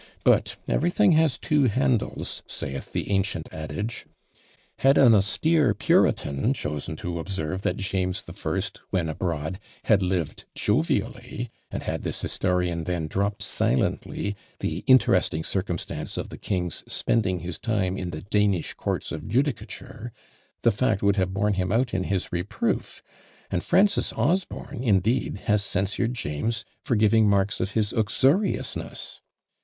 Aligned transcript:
But 0.23 0.55
everything 0.67 1.11
has 1.11 1.37
two 1.37 1.65
handles, 1.65 2.41
saith 2.47 2.91
the 2.91 3.11
ancient 3.11 3.53
adage. 3.53 4.07
Had 4.79 4.97
an 4.97 5.13
austere 5.13 5.75
puritan 5.75 6.55
chosen 6.55 6.95
to 6.95 7.19
observe 7.19 7.61
that 7.61 7.77
James 7.77 8.23
the 8.23 8.33
First, 8.33 8.81
when 8.89 9.07
abroad, 9.09 9.59
had 9.83 10.01
lived 10.01 10.45
jovially; 10.55 11.51
and 11.69 11.83
had 11.83 12.01
this 12.01 12.19
historian 12.19 12.85
then 12.85 13.05
dropped 13.05 13.43
silently 13.43 14.35
the 14.59 14.83
interesting 14.87 15.43
circumstance 15.43 16.17
of 16.17 16.29
the 16.29 16.37
king's 16.39 16.83
"spending 16.91 17.41
his 17.41 17.59
time 17.59 17.95
in 17.95 18.09
the 18.09 18.21
Danish 18.21 18.73
courts 18.73 19.11
of 19.11 19.27
judicature," 19.27 20.11
the 20.63 20.71
fact 20.71 21.03
would 21.03 21.17
have 21.17 21.31
borne 21.31 21.53
him 21.53 21.71
out 21.71 21.93
in 21.93 22.05
his 22.05 22.31
reproof; 22.31 23.03
and 23.51 23.63
Francis 23.63 24.11
Osborne, 24.13 24.81
indeed, 24.83 25.41
has 25.45 25.63
censured 25.63 26.15
James 26.15 26.65
for 26.81 26.95
giving 26.95 27.29
marks 27.29 27.59
of 27.59 27.73
his 27.73 27.93
uxoriousness! 27.93 29.21